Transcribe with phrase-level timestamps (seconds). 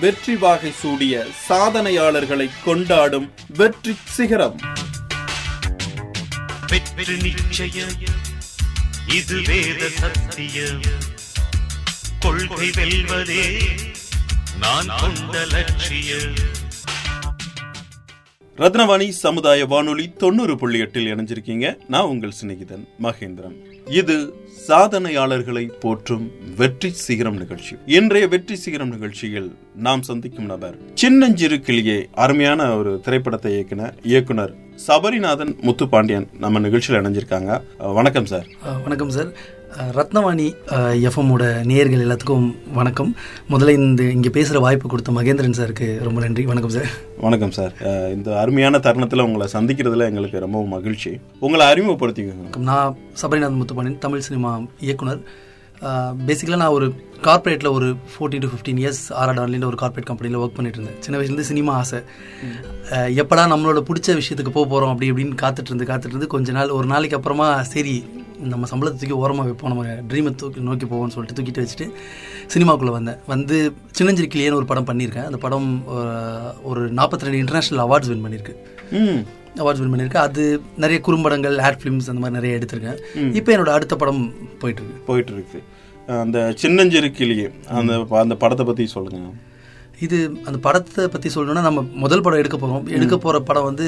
[0.00, 4.60] வெற்றி வாகை சூடிய சாதனையாளர்களை கொண்டாடும் வெற்றி சிகரம்.
[6.68, 7.94] வெற்றி நிச்சயம்.
[9.14, 10.80] இது வேத சத்தியம்.
[12.20, 13.58] கொள்கை வெல்வதே
[14.58, 16.34] நான் கொண்ட லட்சியம்.
[18.56, 21.76] ரத்னவாணி சமுதாய வானொலி தொண்ணூறு புள்ளி எட்டில் இணைஞ்சிருக்கீங்க.
[21.88, 23.90] நான் உங்கள் சிநேகிதன் மகேந்திரன்.
[23.90, 27.74] இது சாதனையாளர்களை போற்றும் வெற்றி சிகரம் நிகழ்ச்சி.
[27.86, 34.52] இன்றைய வெற்றி சிகரம் நிகழ்ச்சியில் நாம் சந்திக்கும் நபர் சின்னஞ்சிறு கிளியே அருமையான ஒரு திரைப்படத்தை இயக்குன இயக்குனர்
[34.86, 37.60] சபரிநாதன் முத்துப்பாண்டியன் நம்ம நிகழ்ச்சியில் இணைஞ்சிருக்காங்க.
[37.94, 38.46] வணக்கம் சார்.
[38.82, 39.32] வணக்கம் சார்.
[39.78, 40.54] ரத்னவாணி
[41.06, 43.16] எஃப்எம்மோட நேயர்கள் எல்லாத்துக்கும் வணக்கம்.
[43.50, 46.44] முதல்ல இந்த இங்கே பேசுகிற வாய்ப்பு கொடுத்த மகேந்திரன் சாருக்கு ரொம்ப நன்றி.
[46.44, 46.88] வணக்கம் சார்.
[47.20, 47.72] வணக்கம் சார்.
[48.14, 51.18] இந்த அருமையான தருணத்தில் உங்களை சந்திக்கிறதுல எங்களுக்கு ரொம்ப மகிழ்ச்சி.
[51.38, 52.56] உங்களை அறிமுகப்படுத்திக்கோங்க.
[52.56, 55.20] நான் சபரிநாத் முத்துப்பாண்டியன் தமிழ் சினிமா இயக்குனர்.
[56.28, 56.86] பேசிக்கலாக நான் ஒரு
[57.26, 60.98] கார்ப்பரேட்டில் ஒரு ஃபோர்டீன் டு ஃபிஃப்டீன் இயர்ஸ் ஆர்ஆர் ஆன்லைனில் ஒரு கார்ப்பரேட் கம்பெனியில் ஒர்க் பண்ணிட்டு இருந்தேன்.
[61.04, 62.00] சின்ன வயசுலேருந்து சினிமா ஆசை.
[63.22, 66.88] எப்படா நம்மளோட பிடிச்ச விஷயத்துக்கு போக போகிறோம் அப்படி இப்படின்னு காத்துட்டு இருந்து காத்துட்டு இருந்து கொஞ்ச நாள் ஒரு
[66.92, 67.94] நாளைக்கு அப்புறமா சரி
[68.52, 69.72] நம்ம சம்பளத்தை தூக்கி ஓரமாக வைப்போம்.
[69.72, 71.86] நம்ம ட்ரீமை தூக்கி நோக்கி போவோம்னு சொல்லிட்டு தூக்கிட்டு வச்சுட்டு
[72.54, 73.20] சினிமாக்குள்ளே வந்தேன்.
[73.32, 73.56] வந்து
[73.98, 75.28] சின்னஞ்சிரிக்கிலேன்னு ஒரு படம் பண்ணியிருக்கேன்.
[75.30, 75.70] அந்த படம்
[76.70, 78.56] ஒரு நாற்பத்தி ரெண்டு இன்டர்நேஷ்னல் அவார்ட்ஸ் வின் பண்ணியிருக்கு.
[79.60, 80.26] அவார்ட்ஸ் வின் பண்ணியிருக்கேன்.
[80.28, 80.42] அது
[80.84, 82.98] நிறைய குறும்படங்கள் ஆட் ஃபிலிம்ஸ் அந்த மாதிரி நிறைய எடுத்திருக்கேன்.
[83.38, 84.22] இப்போ என்னோட அடுத்த படம்
[84.62, 85.60] போயிட்டு இருக்கு போயிட்டு இருக்கு
[86.22, 87.48] அந்த சின்னஞ்சிறு கிளியே
[87.78, 89.30] அந்த அந்த படத்தை பத்தி சொல்லுங்க.
[90.04, 93.86] இது அந்த படத்தை பற்றி சொல்லணும்னா நம்ம முதல் படம் எடுக்க போகிறோம் எடுக்க போகிற படம் வந்து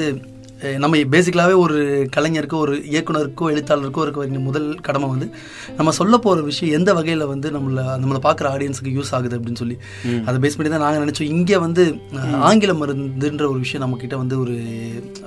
[0.61, 5.31] நம்ம பேசிக்கலாகவே ஒரு கலைஞருக்கோ ஒரு இயக்குனருக்கோ எழுத்தாளருக்கோ இருக்க முதல் கடமை வந்து
[5.77, 9.77] நம்ம சொல்ல போகிற விஷயம் எந்த வகையில் வந்து நம்மளை நம்மளை பார்க்குற ஆடியன்ஸுக்கு யூஸ் ஆகுது அப்படின்னு சொல்லி.
[10.25, 11.31] அதை பேஸ் பண்ணி தான் நாங்கள் நினச்சோம்.
[11.35, 12.01] இங்கே வந்து
[12.39, 14.57] ஆங்கில மருந்துன்ற ஒரு விஷயம் நம்மக்கிட்ட வந்து ஒரு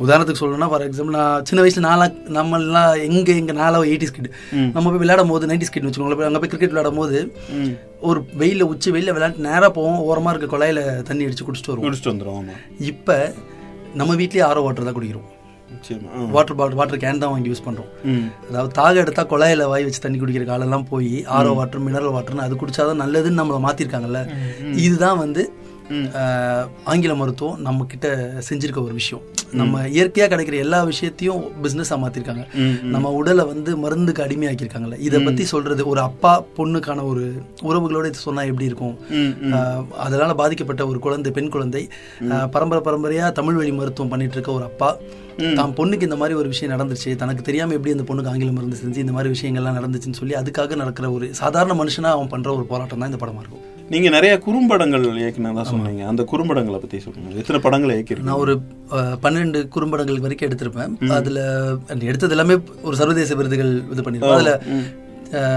[0.00, 2.06] உதாரணத்துக்கு சொல்லணும்னா ஃபார் எக்ஸாம்பிள் நான் சின்ன வயசுல நாளா
[2.36, 4.30] நம்மளாம் எங்க எங்க நாளா எயிட்டிஸ் கிட்
[4.74, 7.18] நம்ம போய் விளையாடும் போது நைன்டிஸ் கிட் வச்சுக்கோங்களேன் அங்கே போய் கிரிக்கெட் விளையாடும் போது
[8.10, 9.98] ஒரு வெயில உச்சி வெயில விளையாட்டு நேராக போவோம்.
[10.08, 11.86] ஓரமா இருக்க குழாயில தண்ணி அடிச்சு குடிச்சிட்டு வருவோம்.
[11.86, 12.48] குடிச்சிட்டு வந்துடும்
[12.92, 13.16] இப்போ
[14.00, 15.28] நம்ம வீட்லயே ஆரோ வாட்டர் தான் குடிக்கிறோம்.
[16.34, 17.90] வாட்டர் பாட்டில் வாட்டர் கேன் தான் வாங்கி யூஸ் பண்றோம்.
[18.12, 18.24] ம்.
[18.48, 22.60] அதாவது தாக எடுத்தா குழாயில வாய் வச்சு தண்ணி குடிக்கிற காலெல்லாம் போய் ஆரோ வாட்டர் மினரல் வாட்டர்னு அது
[22.62, 24.22] குடிச்சாதான் நல்லதுன்னு நம்மளை மாத்திருக்காங்கல்ல.
[24.84, 25.44] இதுதான் வந்து
[26.90, 28.08] ஆங்கில மருத்துவம் நம்ம கிட்ட
[28.48, 29.22] செஞ்சிருக்க ஒரு விஷயம்.
[29.60, 32.44] நம்ம இயற்கையா கிடைக்கிற எல்லா விஷயத்தையும் பிசினஸா மாத்திருக்காங்க.
[32.94, 34.98] நம்ம உடலை வந்து மருந்துக்கு அடிமையாக்கியிருக்காங்கல்ல.
[35.06, 37.24] இதை பத்தி சொல்றது ஒரு அப்பா பொண்ணுக்கான ஒரு
[37.70, 38.94] உறவுகளோட சொன்னா எப்படி இருக்கும்?
[40.06, 41.82] அதனால பாதிக்கப்பட்ட ஒரு குழந்தை பெண் குழந்தை
[42.56, 44.90] பரம்பரை பரம்பரையா தமிழ் வழி மருத்துவம் பண்ணிட்டு இருக்க ஒரு அப்பா.
[45.58, 49.04] தான் பொண்ணுக்கு இந்த மாதிரி ஒரு விஷயம் நடந்துச்சு தனக்கு தெரியாம எப்படி அந்த பொண்ணுக்கு ஆங்கில மருந்து செஞ்சு
[49.04, 53.10] இந்த மாதிரி விஷயங்கள்லாம் நடந்துச்சுன்னு சொல்லி அதுக்காக நடக்கிற ஒரு சாதாரண மனுஷனா அவன் பண்ற ஒரு போராட்டம் தான்
[53.12, 53.64] இந்த படமா இருக்கும்.
[53.90, 56.02] நீங்க நிறைய குறும்படங்கள் இயக்குனதா சொன்னீங்க.
[56.10, 57.30] அந்த குறும்படங்களை பத்தி சொல்லுங்க.
[57.40, 58.52] எத்தனை படங்களை இயக்கிருக்கீங்க நான் ஒரு
[58.90, 60.92] அஹ், பன்னெண்டு குறும்படங்கள் வரைக்கும் எடுத்திருப்பேன்.
[61.16, 61.40] அதுல
[62.04, 64.52] எடுத்தது எல்லாமே ஒரு சர்வதேச விருதுகள் இது பண்ணிருக்கோம் அதுல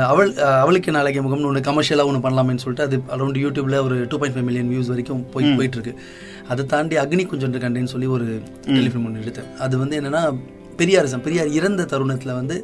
[0.07, 4.35] அவள் அவளுக்கு நாளைக்கு முகம்னு ஒன்று கமர்ஷியலாக ஒன்று பண்ணலாமேன்னு சொல்லிட்டு அது அரௌண்ட் யூடியூப்ல ஒரு two point
[4.35, 5.93] five million views வரைக்கும் போய் போயிட்டு இருக்கு.
[6.47, 8.25] அதை தாண்டி அக்னி குஞ்சொன்று கண்டேன்னு சொல்லி ஒரு
[8.69, 9.49] டெலிஃபிலிம் ஒன்று எடுத்தேன்.
[9.59, 10.21] அது வந்து என்னன்னா
[10.79, 12.55] பெரியாரிசம் பெரியார் இறந்த தருணத்துல வந்து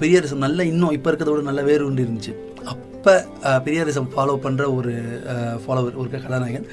[0.00, 2.34] பெரியாரிசம் நல்ல இன்னும் இப்போ இருக்கிறத விட நல்ல வேறு ஒன்று இருந்துச்சு.
[2.64, 2.82] அப்போ
[3.66, 4.94] பெரியாரிசம் ஃபாலோ பண்ணுற ஒரு
[5.64, 6.68] ஃபாலோவர் ஒரு கதாநாயகன்.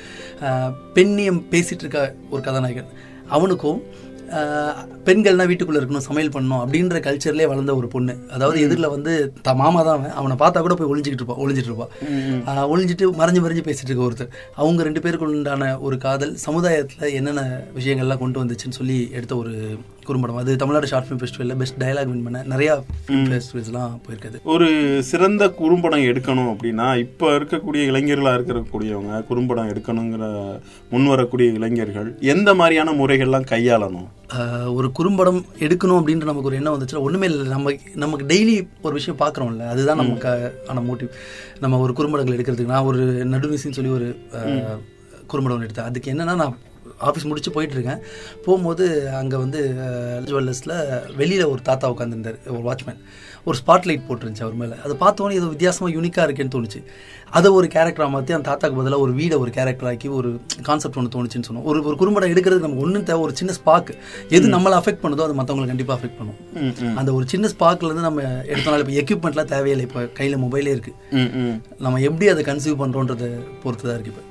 [0.98, 2.02] பெண்ணியம் பேசிட்டு இருக்க
[2.34, 2.90] ஒரு கதாநாயகன்.
[3.38, 3.82] அவனுக்கும்
[5.08, 8.14] பெண்கள்னா வீட்டுக்குள்ள இருக்கணும் சமையல் பண்ணணும் அப்படின்ற கல்ச்சர்லேயே வளர்ந்த ஒரு பொண்ணு.
[8.36, 9.14] அதாவது எதிரில் வந்து
[9.48, 10.14] த மாமா தான் அவன்.
[10.20, 14.32] அவனை பார்த்தா கூட போய் ஒளிஞ்சிக்கிட்டு இருப்பான் ஒளிஞ்சிட்டு இருப்பான் ஒளிஞ்சிட்டு மறைஞ்சு மறைஞ்சு பேசிட்டு இருக்க ஒருத்தர்.
[14.62, 17.44] அவங்க ரெண்டு பேருக்கு உண்டான ஒரு காதல் சமுதாயத்தில் என்னென்ன
[17.80, 19.54] விஷயங்கள்லாம் கொண்டு வந்துச்சுன்னு சொல்லி எடுத்த ஒரு
[20.12, 20.40] குறும்படம்.
[20.44, 22.76] அது தமிழ்நாடு ஷார்ட் ஃபிலிம் ஃபெஸ்டிவலில் பெஸ்ட் டயலாக் வின் பண்ண நிறையா
[23.08, 24.38] ஃபிலிம் ஃபெஸ்டிவல்ஸ்லாம் போயிருக்குது.
[24.54, 24.70] ஒரு
[25.12, 30.26] சிறந்த குறும்படம் எடுக்கணும் அப்படின்னா இப்போ இருக்கக்கூடிய இளைஞர்களாக இருக்கக்கூடியவங்க குறும்படம் எடுக்கணுங்கிற
[30.94, 34.10] முன் வரக்கூடிய இளைஞர்கள் எந்த மாதிரியான முறைகள்லாம் கையாளணும்?
[34.78, 37.46] ஒரு குறும்படம் எடுக்கணும் அப்படின்ற நமக்கு ஒரு எண்ணம் வந்துச்சுன்னா ஒன்றுமே இல்லை.
[37.54, 37.74] நம்ம
[38.04, 38.56] நமக்கு டெய்லி
[38.88, 40.30] ஒரு விஷயம் பார்க்குறோம்ல அதுதான் நமக்கு
[40.72, 41.12] ஆன மோட்டிவ்
[41.64, 43.02] நம்ம ஒரு குறும்படங்கள் எடுக்கிறதுக்கு நான் ஒரு
[43.34, 44.10] நடுநிசின்னு சொல்லி ஒரு
[45.34, 45.90] குறும்படம் எடுத்தேன்.
[45.90, 46.58] அதுக்கு என்னன்னா நான்
[47.10, 48.02] ஆஃபீஸ் முடிச்சு போயிட்டு இருக்கேன்
[48.46, 48.86] போகும்போது
[49.22, 49.62] அங்கே வந்து
[50.30, 50.76] ஜுவல்லர்ஸில்
[51.22, 53.02] வெளியில் ஒரு தாத்தா உட்காந்துருந்தார் ஒரு வாட்ச்மேன்
[53.50, 54.76] ஒரு ஸ்பாட் லைட் போட்டுருந்துச்சு அவர் மேலே.
[54.86, 56.80] அதை பார்த்தோன்னே ஏதோ வித்தியாசமாக யூனிக்காக இருக்கேன்னு தோணுச்சு.
[57.38, 60.30] அதை ஒரு கேரக்டராக மாற்றி அந்த தாத்தாக்கு பதிலாக ஒரு வீடை ஒரு கேரக்டர் ஆக்கி ஒரு
[60.68, 61.66] கான்செப்ட் ஒன்று தோணுச்சுன்னு சொன்னோம்.
[61.72, 63.92] ஒரு ஒரு குறும்படம் எடுக்கிறதுக்கு நமக்கு ஒன்றும் தேவை ஒரு சின்ன ஸ்பாக்
[64.38, 66.40] எது நம்மளை அஃபெக்ட் பண்ணுதோ அது மற்றவங்களை கண்டிப்பாக அஃபெக்ட் பண்ணும்.
[67.02, 68.22] அந்த ஒரு சின்ன ஸ்பாக்லேருந்து நம்ம
[68.52, 69.86] எடுத்தனால இப்போ எக்யூப்மெண்ட்லாம் தேவையில்லை.
[69.90, 70.98] இப்போ கையில் மொபைலே இருக்குது.
[71.86, 73.30] நம்ம எப்படி அதை கன்சீவ் பண்ணுறோன்றதை
[73.64, 74.28] பொறுத்து தான் இருக்குது இப்போ.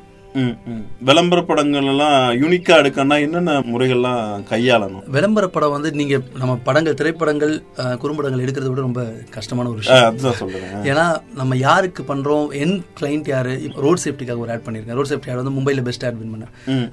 [1.00, 5.06] விளம்பர படங்கள் எல்லாம் யூனிக்கா எடுக்கணும்னா என்னென்ன முறைகள்லாம் கையாளணும்?
[5.06, 7.62] விளம்பர படம் வந்து நீங்கள் நம்ம படங்கள் திரைப்படங்கள்
[7.99, 10.05] குறும்படங்கள் எடுக்கிறத விட ரொம்ப கஷ்டமான ஒரு விஷயம்.
[10.05, 10.61] அதுதான் சொல்றேன்.
[10.62, 13.61] ஏன்னா நம்ம யாருக்கு பண்றோம் என் கிளைண்ட் யாரு?
[13.75, 14.94] ரோட் சேஃப்டிக்காக ஒரு ஆட் பண்ணியிருக்கேன்.
[14.94, 16.29] ரோட் சேஃப்டி ஆட் வந்து மும்பையில் பெஸ்ட் ஆட் வின்.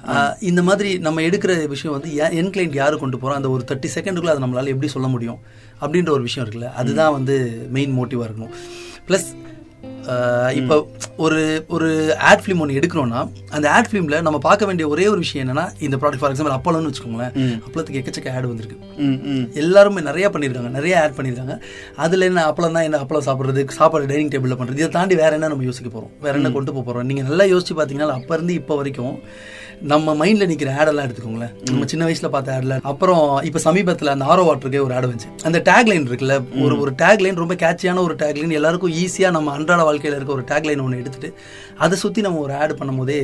[0.06, 3.86] ஆஹ் இந்த மாதிரி நம்ம எடுக்கிற விஷயம் வந்து என் கிளைண்ட் யாரு கொண்டு போறோம் அந்த ஒரு தேர்ட்டி
[3.94, 5.38] செகண்டுக்குள்ள அதை நம்மளால எப்படி சொல்ல முடியும்?
[5.80, 6.72] அப்படின்ற ஒரு விஷயம் இருக்குல்ல.
[6.72, 8.50] அதுதான் வந்து மெயின் மோட்டிவாக இருக்கணும்.
[9.08, 9.26] ப்ளஸ்
[10.58, 10.76] இப்போ
[11.18, 11.88] ஒரு ஒரு
[12.28, 13.20] ஆட் ஃபிலிம் ஒன்று எடுக்கிறோம்னா
[13.50, 16.90] அந்த ஆட் ஃபிலிமில் நம்ம பார்க்க வேண்டிய ஒரே ஒரு விஷயம் என்னன்னா இந்த ப்ராடக்ட் ஃபார் எக்ஸாம்பிள் அப்பளம்னு
[16.90, 18.76] வச்சுக்கோங்களேன் அப்பளத்துக்கு எக்கச்சக்க ஆட் வந்திருக்கு.
[19.62, 21.56] எல்லாருமே நிறைய பண்ணியிருக்காங்க நிறைய ஆட் பண்ணியிருக்காங்க
[21.98, 25.48] அதில் என்ன அப்பளம் தான் என்ன அப்பளம் சாப்பிட்றது சாப்பாடு டைனிங் டேபிளில் பண்ணுறது இதை தாண்டி வேற என்ன
[25.48, 28.76] நம்ம யோசிக்க போகிறோம் வேற என்ன கொண்டு போக போகிறோம் நீங்கள் நல்லா யோசிச்சு பார்த்தீங்கன்னா அப்போ இருந்து இப்போ
[28.76, 29.14] வரைக்கும்
[29.92, 31.52] நம்ம மைண்டில் நிற்கிற ஆடெல்லாம் எடுத்துக்கோங்களேன்.
[31.68, 35.30] நம்ம சின்ன வயசில் பார்த்த ஆடில் அப்புறம் இப்போ சமீபத்தில் அந்த ஆரோ வாட்டருக்கே ஒரு ஆடு வந்துச்சு.
[35.48, 39.36] அந்த டேக் லைன் இருக்குல்ல ஒரு ஒரு டேக் லைன் ரொம்ப கேட்சியான ஒரு டேக் லைன் எல்லாருக்கும் ஈஸியாக
[39.36, 41.30] நம்ம அன்றாட வாழ்க்கையில் இருக்க ஒரு டேக் லைன் ஒன்று எடுத்துட்டு
[41.86, 43.18] அதை சுற்றி நம்ம ஒரு ஆடு பண்ணும்போதே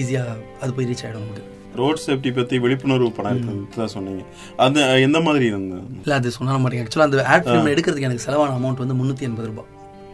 [0.00, 1.48] ஈஸியாக அது போய் ரீச் ஆகிடும் நமக்கு.
[1.80, 4.24] ரோட் சேஃப்டி பத்தி விழிப்புணர்வு படம் சொன்னீங்க.
[4.64, 5.84] அது எந்த மாதிரி இருந்தது?
[6.02, 9.48] இல்லை அது சொன்ன மாட்டேங்க ஆக்சுவலாக அந்த ஆட் ஃபிலிம் எடுக்கிறதுக்கு எனக்கு செலவான அமௌண்ட் வந்து முந்நூற்றி எண்பது
[9.52, 9.70] ரூபாய்.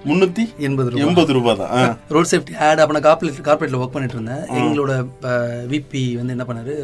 [0.08, 1.96] முன்னூத்தி எண்பது எண்பது ரூபாய் தான்.
[2.14, 4.44] ரோட் சேஃப்டி ஆட் அப்போ நான் கார்பரேட் கார்பரேட்டில் ஒர்க் பண்ணிட்டு இருந்தேன்.
[4.58, 4.92] எங்களோட
[5.72, 6.74] விபி வந்து என்ன பண்ணாரு?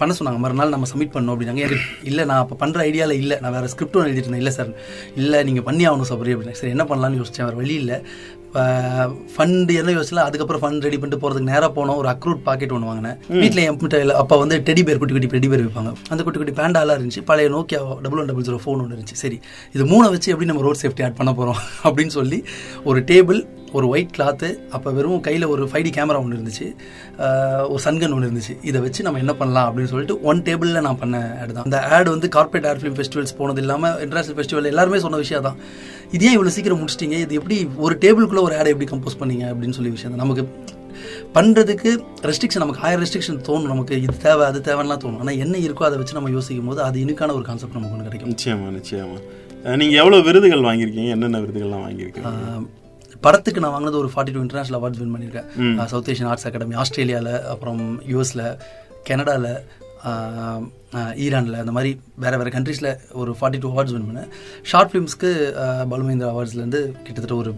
[0.00, 0.40] பண்ண சொன்னாங்க.
[0.44, 1.64] மறுநாள் நம்ம சப்மிட் பண்ணோம் அப்படின்னாங்க.
[1.66, 3.38] எனக்கு இல்லை நான் அப்போ பண்ணுற ஐடியாவில் இல்லை.
[3.42, 4.44] நான் வேறு ஸ்கிரிப்ட் ஒன்று எழுதிட்டு இருந்தேன்.
[4.44, 4.72] இல்லை சார்
[5.22, 7.46] இல்லை நீங்கள் பண்ணி ஆகணும் சபரி அப்படின்னு சரி என்ன பண்ணலாம்னு யோசிச்சேன்.
[7.48, 7.98] வேறு வழி இல்லை.
[9.34, 11.98] ஃபண்ட் என்ன யோசிச்சல அதுக்கப்புறம் ஃபண்ட் ரெடி பண்ணிட்டு போகிறதுக்கு நேராக போனோம்.
[12.02, 13.16] ஒரு அக்ரூட் பாக்கெட் ஒன்று வாங்கினேன்.
[13.42, 15.92] வீட்டில் என் மிட்டாயில் அப்போ வந்து டெடி பேர் குட்டி குட்டி டெடி பேர் வைப்பாங்க.
[16.12, 17.24] அந்த குட்டி குட்டி பேண்டாலாம் இருந்துச்சு.
[17.30, 19.18] பழைய Nokia double one double zero phone ஒன்று இருந்துச்சு.
[19.24, 19.38] சரி
[19.76, 22.40] இது மூணை வச்சு எப்படி நம்ம ரோட் சேஃப்டி ஆட் பண்ண போகிறோம் அப்படின்னு சொல்லி
[22.90, 23.40] ஒரு டேபிள்
[23.78, 26.66] ஒரு ஒயிட் கிளாத்து அப்போ வெறும் கையில் ஒரு ஃபைவ் டி கேமரா ஒன்று இருந்துச்சு.
[27.72, 28.54] ஒரு சன்கன் ஒன்று இருந்துச்சு.
[28.70, 31.66] இதை வச்சு நம்ம என்ன பண்ணலாம் அப்படின்னு சொல்லிட்டு ஒன் டேபிளில் நான் பண்ண ஆட் தான்.
[31.68, 35.58] அந்த ஆட் வந்து கார்பரேட் ஆட் ஃபிலிம் ஃபெஸ்டிவல்ஸ் போனது இல்லாமல் இன்டர்நேஷனல் ஃபெஸ்டிவல் எல்லாருமே சொன்ன விஷயம் தான்
[36.14, 37.16] இது ஏன் இவ்வளோ சீக்கிரம் முடிச்சிட்டீங்க.
[37.22, 40.42] இது எப்படி ஒரு டேபிளுக்குள்ளே ஒரு ஆடை எப்படி கம்போஸ் பண்ணீங்க அப்படின்னு சொல்லி விஷயம் நமக்கு
[41.34, 41.90] பண்ணுறதுக்கு
[42.26, 43.70] ரெஸ்ட்ரிக்ஷன் நமக்கு ஹையர் ரெஸ்ட்ரிக்ஷன் தோணும்.
[43.70, 45.20] நமக்கு இது தேவை அது தேவைன்னா தோணும்.
[45.20, 48.30] ஆனால் என்ன இருக்கோ அதை வச்சு நம்ம யோசிக்கும் போது அது யுனிக்கான ஒரு கான்செப்ட் நமக்கு ஒன்று கிடைக்கும்.
[48.32, 49.18] நிச்சயமா நிச்சயமா.
[49.64, 51.10] அஹ், நீங்க எவ்வளவு விருதுகள் வாங்கியிருக்கீங்க?
[51.10, 52.32] என்னென்ன விருதுகள்லாம் வாங்கியிருக்கீங்க?
[53.22, 55.48] படத்துக்கு நான் வாங்கினது ஒரு forty two international awards win பண்ணியிருக்கேன்
[55.88, 58.44] சவுத் ஏஷியன் ஆர்ட்ஸ் அகாடமி ஆஸ்திரேலியாவில் அப்புறம் யூஎஸில்
[59.04, 59.50] கனடாவில்
[61.22, 62.88] ஈரானில் அந்த மாதிரி வேறு வேறு கண்ட்ரீஸில்
[63.20, 64.28] ஒரு ஃபார்ட்டி டூ அவார்ட்ஸ் வின் பண்ணேன்.
[64.64, 65.30] ஷார்ட் ஃபிலிம்ஸ்க்கு
[65.90, 67.52] பலுமேந்திர அவார்ட்ஸ்லேருந்து கிட்டத்தட்ட ஒரு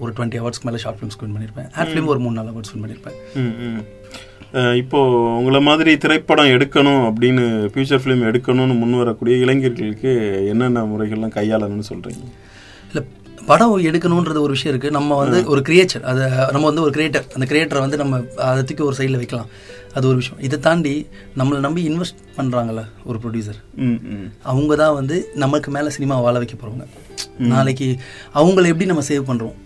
[0.00, 2.84] ஒரு டுவெண்ட்டி அவார்ட்ஸ்க்கு மேலே ஷார்ட் ஃபிலிம்ஸ்க்கு வின் பண்ணியிருப்பேன் ஆட் ஃபிலிம் ஒரு மூணு நாலு அவார்ட்ஸ் வின்
[2.84, 3.82] பண்ணியிருப்பேன் ம், ம்.
[4.54, 4.98] அஹ், இப்போ
[5.38, 10.12] உங்களை மாதிரி திரைப்படம் எடுக்கணும் அப்படின்னு ஃபியூச்சர் ஃபிலிம் எடுக்கணும்னு முன் வரக்கூடிய இளைஞர்களுக்கு
[10.52, 12.26] என்னென்ன முறைகள்லாம் கையாளணும்னு சொல்றீங்க?
[12.90, 13.02] இல்லை
[13.48, 16.22] படம் எடுக்கணுன்றது ஒரு விஷயம் இருக்குது நம்ம வந்து ஒரு கிரியேச்சர் அதை
[16.52, 18.14] நம்ம வந்து ஒரு கிரியேட்டர் அந்த கிரியேட்டரை வந்து நம்ம
[18.46, 19.50] அதை தூக்கி ஒரு சைடில் வைக்கலாம்.
[19.96, 20.40] அது ஒரு விஷயம்.
[20.40, 20.92] இதை தாண்டி
[21.36, 24.26] நம்மளை நம்பி இன்வெஸ்ட் பண்ணுறாங்கல்ல ஒரு ப்ரொடியூசர் ம் ம்.
[24.42, 26.86] அவங்க தான் வந்து நமக்கு மேலே சினிமா வாழ வைக்க போகிறவங்க
[27.48, 27.88] நாளைக்கு
[28.34, 29.56] அவங்கள எப்படி நம்ம சேவ் பண்ணுறோம்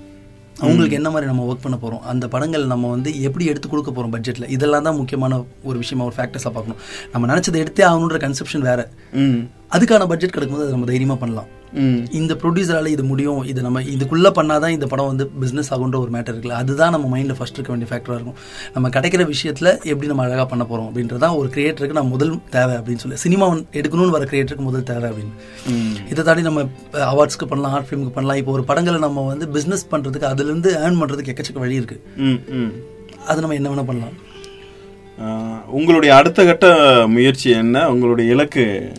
[0.57, 4.13] அவங்களுக்கு என்ன மாதிரி நம்ம ஒர்க் பண்ண போகிறோம் அந்த படங்கள் நம்ம வந்து எப்படி எடுத்து கொடுக்க போகிறோம்
[4.15, 6.81] பட்ஜெட்டில் இதெல்லாம் தான் முக்கியமான ஒரு விஷயமா ஒரு ஃபேக்டர்ஸாக பார்க்கணும்.
[7.13, 8.85] நம்ம நினச்சதை எடுத்தே ஆகணுன்ற கன்செப்ஷன் வேறு.
[9.13, 9.41] ம்.
[9.73, 11.49] அதுக்கான பட்ஜெட் கிடைக்கும்போது அதை நம்ம தைரியமாக பண்ணலாம்.
[12.11, 16.35] இந்த ப்ரொடியூசரால இது முடியும் இது நம்ம இதுக்குள்ள பண்ணாதான் இந்த படம் வந்து பிசினஸ் ஆகுன்ற ஒரு மேட்டர்
[16.35, 16.49] இருக்குல்ல.
[16.49, 18.35] அதுதான் நம்ம மைண்ட்ல ஃபர்ஸ்ட் இருக்க வேண்டிய ஃபேக்டரா இருக்கும்.
[18.73, 22.97] நம்ம கிடைக்கிற விஷயத்துல எப்படி நம்ம அழகா பண்ண போறோம் அப்படின்றதான் ஒரு கிரியேட்டருக்கு நான் முதல் தேவை அப்படின்னு
[22.97, 23.17] சொல்லி.
[23.17, 26.11] சினிமா எடுக்கணும்னு வர கிரியேட்டருக்கு முதல் தேவை அப்படின்னு.
[26.11, 26.63] இதை தாண்டி நம்ம
[26.93, 28.39] அவார்ட்ஸ்க்கு பண்ணலாம் ஆர்ட் ஃபிலிமுக்கு பண்ணலாம்.
[28.39, 32.03] இப்போ ஒரு படங்களை நம்ம வந்து பிசினஸ் பண்றதுக்கு அதுல இருந்து ஏர்ன் பண்றதுக்கு எக்கச்சக்க வழி இருக்கு.
[32.17, 32.73] ம் ம்.
[33.27, 34.29] அது நம்ம என்ன வேணா பண்ணலாம்.
[35.67, 36.77] உங்களுடைய அடுத்த கட்ட
[37.09, 37.91] முயற்சி என்ன?
[37.91, 38.93] உங்களுடைய இலக்கு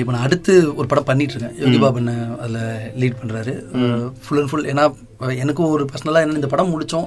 [0.00, 2.08] இப்போ நான் அடுத்து ஒரு படம் பண்ணிட்டு இருக்கேன் யோகி பாபன்
[2.42, 2.62] அதில்
[3.00, 3.52] லீட் பண்ணுறாரு
[4.24, 4.84] ஃபுல் அண்ட் ஃபுல் ஏன்னா
[5.42, 7.06] எனக்கும் ஒரு பர்சனலாக என்ன இந்த படம் முடித்தோம்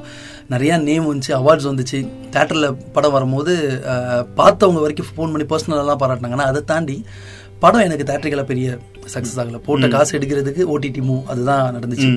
[0.53, 1.99] நிறையா நேம் வந்துச்சு அவார்ட்ஸ் வந்துச்சு.
[2.33, 3.53] தேட்டரில் படம் வரும்போது
[4.39, 6.37] பார்த்தவங்க வரைக்கும் ஃபோன் பண்ணி பர்சனலாலாம் பாராட்டினாங்க.
[6.39, 6.97] ஆனால் அதை தாண்டி
[7.63, 8.67] படம் எனக்கு தேட்டரிக்கலாக பெரிய
[9.13, 9.57] சக்ஸஸ் ஆகல.
[9.65, 12.09] போட்ட காசு எடுக்கிறதுக்கு ஓடிடி மூவ் அதுதான் நடந்துச்சு.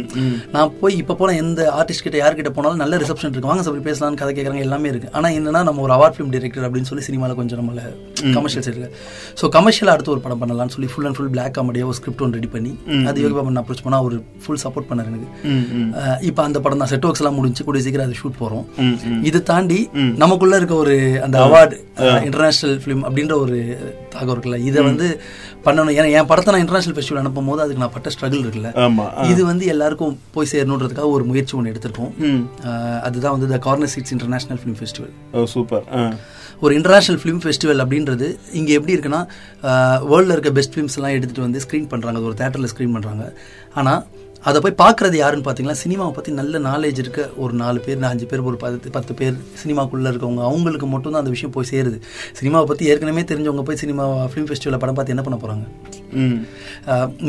[0.55, 3.51] நான் போய் இப்போ போன எந்த ஆர்டிஸ்ட் கிட்ட யார்கிட்ட போனாலும் நல்ல ரிசப்ஷன் இருக்கு.
[3.51, 5.09] வாங்க சார் பேசலாம்னு கதை கேட்குறாங்க எல்லாமே இருக்கு.
[5.19, 7.83] ஆனா என்னன்னா நம்ம ஒரு அவார்ட் ஃபிலிம் டைரக்டர் அப்படின்னு சொல்லி சினிமாவில் கொஞ்சம் நம்மள
[8.37, 8.91] கமர்ஷியல்ஸ் இருக்கு
[9.41, 12.39] ஸோ கமர்ஷியலாக அடுத்து ஒரு படம் பண்ணலாம்னு சொல்லி ஃபுல் அண்ட் ஃபுல் பிளாக் காமெடியாக ஒரு ஸ்கிரிப்ட் ஒன்று
[12.41, 12.73] ரெடி பண்ணி
[13.11, 15.29] அது யோகி பாபன் அப்ரோச் பண்ணா அவர் ஃபுல் சப்போர்ட் பண்ணார் எனக்கு.
[16.31, 16.93] இப்போ அந்த படம் தான்.
[16.95, 18.65] செட் ஒர்க்ஸ் எல்லாம் முடிஞ்சு கூடிய சீக்கிரம் அதை ஷூட் போறோம்.
[19.31, 19.81] இது தாண்டி
[20.25, 20.97] நமக்குள்ள இருக்க ஒரு
[21.27, 21.77] அந்த அவார்டு
[22.29, 23.59] இன்டர்நேஷனல் ஃபிலிம் அப்படின்ற ஒரு
[24.17, 24.59] தாகம் இருக்குல்ல.
[24.69, 25.07] இதை வந்து
[25.67, 25.95] பண்ணணும்.
[25.99, 28.71] ஏன்னா என் படத்தை நான் இன்டர்நேஷனல் ஃபெஸ்டிவல் அனுப்பும் போது அதுக்கு நான் பட்ட ஸ்ட்ரகிள் இருக்குல்ல.
[29.33, 32.13] இது வந்து எல்லாருக்கும் போய் சேரணுன்றதுக்காக ஒரு முயற்சி ஒன்று எடுத்திருக்கோம்.
[33.09, 35.13] அதுதான் வந்து the corner seats international film festival
[35.57, 35.87] super
[36.65, 38.27] ஒரு இன்டர்நேஷனல் ஃபிலிம் ஃபெஸ்டிவல் அப்படின்றது
[38.59, 39.23] இங்கே எப்படி இருக்குன்னா
[40.11, 43.25] வேர்ல்டில் இருக்க பெஸ்ட் ஃபிலிம்ஸ் எல்லாம் எடுத்துகிட்டு வந்து ஸ்க்ரீன் பண்ணுறாங்க அது ஒரு தேட்டரில் ஸ்க்ரீன் பண்ணுறாங்க
[43.81, 44.03] ஆனால்
[44.45, 48.43] அதை போய் பார்க்குறது யாருன்னு பார்த்தீங்கன்னா சினிமாவை பற்றி நல்ல நாலேஜ் இருக்க ஒரு நாலு பேர் அஞ்சு பேர்
[48.43, 51.99] ஒரு பத்து பத்து பேர் சினிமாக்குள்ளே இருக்கவங்க அவங்களுக்கு மட்டும் தான் அந்த விஷயம் போய் சேருது.
[52.41, 55.65] சினிமாவை பற்றி ஏற்கனவே தெரிஞ்சவங்க போய் சினிமா ஃபிலிம் ஃபெஸ்டிவலில் படம் பார்த்து என்ன பண்ண போகிறாங்க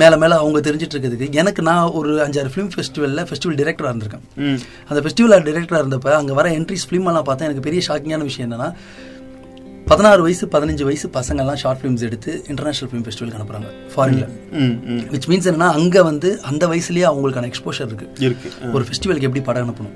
[0.02, 4.26] மேலே மேலே அவங்க தெரிஞ்சிட்டு இருக்கிறதுக்கு எனக்கு நான் ஒரு அஞ்சாறு ஃபிலிம் ஃபெஸ்டிவலில் ஃபெஸ்டிவல் டிரெக்டராக இருந்திருக்கேன்.
[4.90, 8.70] அந்த ஃபெஸ்டிவலில் டிரெக்டராக இருந்தப்ப அங்கே வர என்ட்ரிஸ் ஃபிலிம் எல்லாம் பார்த்தா எனக்கு பெரிய ஷாக்கிங்கான விஷயம் என்னன்னா
[9.90, 13.68] பதினாறு வயசு பதினஞ்சு வயசு பசங்கள்லாம் ஷார்ட் ஃபிலிம்ஸ் எடுத்து இன்டர்நேஷனல் ஃபிலிம் ஃபெஸ்டிவலுக்கு அனுப்புறாங்க.
[13.94, 14.26] ஃபாரின்ல
[15.14, 18.08] விச் மீன்ஸ் என்னன்னா அங்கே வந்து அந்த வயசுலயே அவங்களுக்கான எக்ஸ்போஷர் இருக்கு.
[18.76, 19.94] ஒரு ஃபெஸ்டிவலுக்கு எப்படி படம் அனுப்பணும்?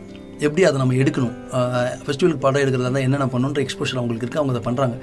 [0.48, 1.34] எப்படி அதை நம்ம எடுக்கணும்?
[2.04, 4.98] ஃபெஸ்டிவலுக்கு படம் எடுக்கிறதா இருந்தால் என்னென்ன பண்ணணுன்ற எக்ஸ்போஷர் அவங்களுக்கு இருக்குது அவங்க அதை பண்ணுறாங்க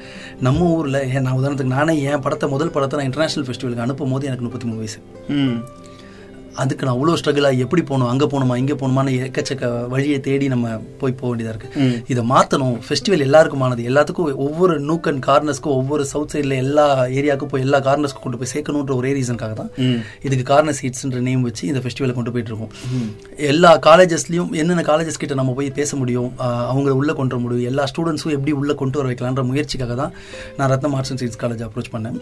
[0.47, 4.31] நம்ம ஊரில் ஏன் நான் உதாரணத்துக்கு நானே என் படத்தை முதல் படத்தை நான் இன்டர்நேஷனல் ஃபெஸ்டிவலுக்கு அனுப்பும் போது
[4.31, 5.01] எனக்கு முப்பத்தி மூணு வயசு.
[6.63, 10.67] அதுக்கு நான் அவ்வளோ ஸ்ட்ரகிளாக எப்படி போகணும் அங்கே போகணுமா இங்கே போகணுமான்னு எக்கச்சக்க வழியை தேடி நம்ம
[11.01, 13.83] போய் போக வேண்டியதாக இருக்குது இதை மாற்றணும் ஃபெஸ்டிவல் எல்லாருக்குமானது.
[13.91, 16.87] எல்லாத்துக்கும் ஒவ்வொரு நூக் அண்ட் கார்னர்ஸ்க்கும் ஒவ்வொரு சவுத் சைடில் எல்லா
[17.19, 19.71] ஏரியாவுக்கும் போய் எல்லா கார்னர்ஸ்க்கும் கொண்டு போய் சேர்க்கணுன்ற ஒரே ரீசனுக்காக தான்
[20.27, 22.73] இதுக்கு கார்னர் சீட்ஸ்ன்ற நேம் வச்சு இந்த ஃபெஸ்டிவலை கொண்டு போயிட்டு இருக்கோம்.
[23.53, 26.31] எல்லா காலேஜஸ்லையும் என்னென்ன காலேஜஸ் கிட்ட நம்ம போய் பேச முடியும்
[26.71, 30.13] அவங்கள உள்ளே கொண்டு வர முடியும் எல்லா ஸ்டூடெண்ட்ஸும் எப்படி உள்ளே கொண்டு வர வைக்கலான்ற முயற்சிக்காக தான்
[30.59, 32.17] நான் Ratnam arts and science college approach பண்ணேன்.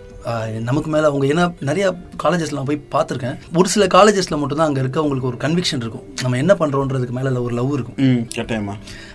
[0.68, 1.86] நமக்கு மேலே அவங்க ஏன்னா நிறைய
[2.24, 3.36] காலேஜஸ்ல நான் போய் பார்த்துருக்கேன்.
[3.60, 3.86] ஒரு சில
[4.24, 6.04] காலேஜஸ்ல மட்டும்தான் அங்கே இருக்க அவங்களுக்கு ஒரு கன்விக்ஷன் இருக்கும்.
[6.24, 7.96] நம்ம என்ன பண்ணுறோன்றதுக்கு மேலே ஒரு லவ் இருக்கும்.
[8.38, 8.74] கட்டாயமா.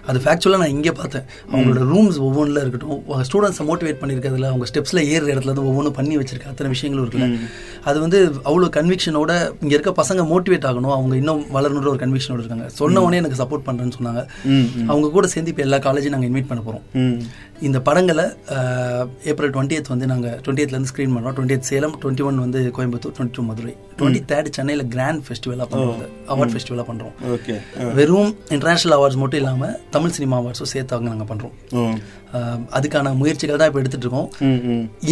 [0.09, 1.25] அது ஃபேக்சுவலாக நான் இங்கே பார்த்தேன்.
[1.51, 6.53] அவங்களோட ரூம்ஸ் ஒவ்வொன்றில் இருக்கட்டும் ஸ்டூடெண்ட்ஸை மோட்டிவேட் பண்ணியிருக்கிறதுல அவங்க ஸ்டெப்ஸில் ஏறுற இடத்துல இருந்து ஒவ்வொன்றும் பண்ணி வச்சிருக்க
[6.53, 7.27] அத்தனை விஷயங்களும் இருக்குல்ல.
[7.89, 9.31] அது வந்து அவ்வளோ கன்விக்ஷனோட
[9.63, 10.95] இங்கே இருக்க பசங்க மோட்டிவேட் ஆகணும்.
[10.97, 12.67] அவங்க இன்னும் வளரணுன்ற ஒரு கன்விக்ஷனோட இருக்காங்க.
[12.79, 14.23] சொன்ன உடனே எனக்கு சப்போர்ட் பண்ணுறேன்னு சொன்னாங்க.
[14.91, 16.85] அவங்க கூட சேர்ந்து இப்போ எல்லா காலேஜையும் நாங்கள் இன்வைட் பண்ண போகிறோம்
[17.67, 18.25] இந்த படங்களை
[19.31, 23.43] ஏப்ரல் டுவெண்ட்டி வந்து நாங்கள் டுவெண்ட்டி ஸ்க்ரீன் பண்ணுறோம் டுவெண்ட்டி சேலம் டுவெண்ட்டி ஒன் வந்து Coimbatore twenty two
[23.49, 23.73] Madurai.
[23.99, 25.99] Twenty third சென்னையில் கிராண்ட் ஃபெஸ்டிவலாக பண்ணுறோம்
[26.33, 27.55] அவார்ட் ஃபெஸ்டிவலாக பண்ணுறோம் ஓகே.
[27.97, 31.55] வெறும் இன்டர்நேஷனல் அவார்ட்ஸ் மட்டும் இல்லாமல் தமிழ் சினிமா அவார்ட்ஸும் சேர்த்து அவங்க நாங்கள் பண்ணுறோம்
[32.77, 34.27] அதுக்கான முயற்சிகள் தான் இப்போ எடுத்துட்டு இருக்கோம்.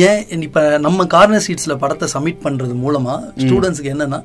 [0.07, 4.19] ஏன் இப்போ நம்ம கார்னர் சீட்ஸில் படத்தை சப்மிட் பண்ணுறது மூலமாக ஸ்டூடெண்ட்ஸ்க்கு என்னன்னா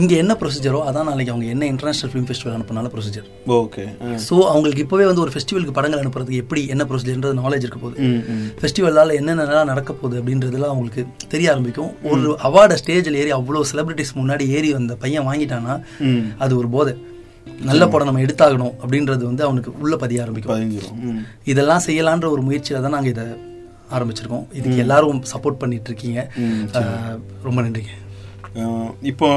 [0.00, 3.26] இங்கே என்ன ப்ரொசீஜரோ அதான் நாளைக்கு அவங்க என்ன இன்டர்நேஷனல் ஃபிலிம் ஃபெஸ்டிவல் அனுப்பினால ப்ரொசீஜர்
[3.56, 3.84] ஓகே.
[4.26, 7.96] ஸோ அவங்களுக்கு இப்போவே வந்து ஒரு ஃபெஸ்டிவலுக்கு படங்கள் அனுப்புறதுக்கு எப்படி என்ன ப்ரொசீஜர்ன்றது நாலேஜ் இருக்க போகுது.
[8.60, 11.90] ஃபெஸ்டிவலால் என்னென்னலாம் நடக்க போகுது அப்படின்றதுலாம் அவங்களுக்கு தெரிய ஆரம்பிக்கும்.
[12.12, 15.76] ஒரு அவார்டை ஸ்டேஜில் ஏறி அவ்வளோ செலிபிரிட்டிஸ் முன்னாடி ஏறி அந்த பையன் வாங்கிட்டான்னா
[16.46, 16.94] அது ஒரு போதை.
[17.70, 20.54] நல்ல படம் நம்ம எடுத்தாகணும் அப்படின்றது வந்து அவனுக்கு உள்ள பதிய ஆரம்பிக்கும்.
[21.52, 23.26] இதெல்லாம் செய்யலான்ற ஒரு முயற்சியில் தான் நாங்கள் இதை
[23.96, 24.46] ஆரம்பிச்சிருக்கோம்.
[24.58, 26.20] இதுக்கு எல்லாரும் சப்போர்ட் பண்ணிட்டு இருக்கீங்க.
[27.48, 27.92] ரொம்ப நன்றிங்க.
[29.02, 29.28] இப்போ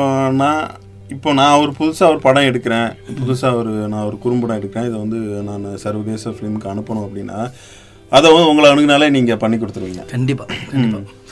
[0.41, 0.63] நான்
[1.09, 2.87] இப்போ நான் ஒரு புதுசாக ஒரு படம் எடுக்கிறேன்.
[3.19, 4.87] புதுசாக ஒரு நான் ஒரு குறும்படம் எடுக்கிறேன்.
[4.89, 5.19] இதை வந்து
[5.49, 7.37] நான் சர்வதேச ஃபிலிமுக்கு அனுப்பணும் அப்படின்னா
[8.11, 10.03] அதை வந்து உங்களை அணுகுனாலே நீங்கள் பண்ணி கொடுத்துருவீங்க.
[10.11, 11.23] கண்டிப்பாக கண்டிப்பாக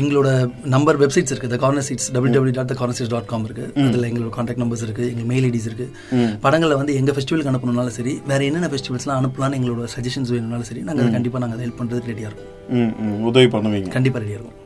[0.00, 0.28] எங்களோட
[0.64, 3.86] நம்பர் வெப்சைட்ஸ் இருக்குது the corner seats W W dot the corner seats dot com இருக்குது
[3.86, 8.20] அதில் எங்களோட காண்டாக்ட் நம்பர்ஸ் இருக்குது எங்கள் மெயில் ஐடிஸ் இருக்குது படங்களை வந்து எங்கள் ஃபெஸ்டிவலுக்கு அனுப்பணும்னாலும் சரி
[8.26, 12.30] வேறு என்னென்ன ஃபெஸ்டிவல்ஸ்லாம் அனுப்பலாம்னு எங்களோட சஜஷன்ஸ் வேணும்னாலும் சரி நாங்கள் அதை கண்டிப்பாக நாங்கள் ஹெல்ப் பண்ணுறதுக்கு ரெடியாக
[12.32, 13.26] இருக்கும்.
[13.30, 13.88] உதவி பண்ணுவீங்க.
[13.88, 14.58] கண்டிப்பாக ரெடியாக இருக்கும்.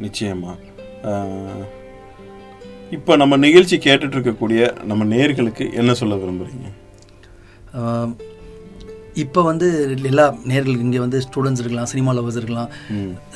[0.00, 0.52] நிச்சயமா.
[0.54, 0.77] அஹ்
[2.96, 6.68] இப்போ நம்ம நிகழ்ச்சி கேட்டுட்டு இருக்கக்கூடிய நம்ம நேர்களுக்கு என்ன சொல்ல விரும்புறீங்க?
[9.24, 9.66] இப்போ வந்து
[10.10, 12.70] எல்லா நேர்களுக்கு இங்கே வந்து ஸ்டூடெண்ட்ஸ் இருக்கலாம் சினிமா லவர்ஸ் இருக்கலாம்.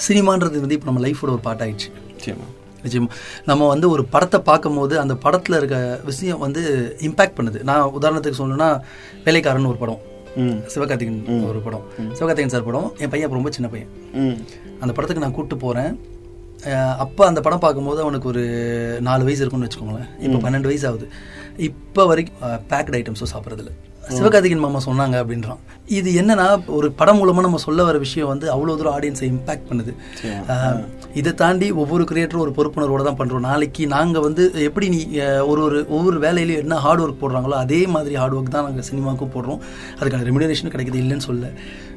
[0.06, 2.46] சினிமான்றது வந்து இப்போ நம்ம லைஃபோட ஒரு பார்ட் ஆயிடுச்சு நிச்சயமா.
[2.84, 3.08] நிச்சயமா.
[3.50, 5.76] நம்ம வந்து ஒரு படத்தை பார்க்கும்போது அந்த படத்தில் இருக்க
[6.10, 6.62] விஷயம் வந்து
[7.08, 7.60] இம்பேக்ட் பண்ணுது.
[7.70, 8.70] நான் உதாரணத்துக்கு சொல்லணும்னா
[9.26, 10.00] வேலைக்காரன் ஒரு படம்.
[10.74, 11.84] சிவகார்த்திகன் ஒரு படம்.
[12.18, 13.90] சிவகார்த்திகன் சார் படம் என் பையன் அப்ப ரொம்ப சின்ன பையன்.
[14.82, 15.92] அந்த படத்துக்கு நான் கூப்பிட்டு போகிறேன்
[16.98, 18.42] அப்போ அந்த படம் பார்க்கும்போது அவனுக்கு ஒரு
[19.00, 20.10] நாலு வயசு இருக்கும்னு வச்சுக்கோங்களேன்.
[20.20, 21.06] இப்போ பன்னெண்டு வயசு ஆகுது.
[21.68, 22.38] இப்போ வரைக்கும்
[22.70, 23.72] பேக்டு ஐட்டம்ஸும் சாப்பிட்றதில்ல.
[24.12, 25.58] சிவகார்த்திகன் மாமா சொன்னாங்க அப்படின்றான்.
[25.88, 29.92] இது என்னன்னா ஒரு படம் மூலமா நம்ம சொல்ல வர விஷயம் வந்து அவ்வளோ தூரம் ஆடியன்ஸை இம்பாக்ட் பண்ணுது.
[31.14, 33.40] இதை தாண்டி ஒவ்வொரு கிரியேட்டரும் ஒரு பொறுப்புணர்வோட தான் பண்றோம்.
[33.40, 35.00] நாளைக்கு நாங்க வந்து எப்படி நீ
[35.46, 39.34] ஒரு ஒரு ஒவ்வொரு வேலையிலையும் என்ன ஹார்ட் ஒர்க் போடுறாங்களோ அதே மாதிரி ஹார்ட் ஒர்க் தான் நாங்கள் சினிமாவுக்கும்
[39.36, 39.60] போடுறோம்.
[40.00, 41.46] அதுக்கான ரெமினரேஷன் கிடைக்குது இல்லைன்னு சொல்ல.